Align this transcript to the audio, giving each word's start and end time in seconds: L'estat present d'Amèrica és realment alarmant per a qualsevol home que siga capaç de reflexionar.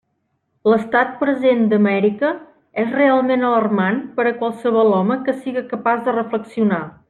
L'estat 0.71 1.11
present 1.19 1.61
d'Amèrica 1.73 2.31
és 2.85 2.97
realment 3.01 3.45
alarmant 3.51 4.03
per 4.17 4.27
a 4.31 4.35
qualsevol 4.41 4.91
home 5.01 5.19
que 5.29 5.37
siga 5.45 5.65
capaç 5.77 6.03
de 6.09 6.21
reflexionar. 6.21 6.83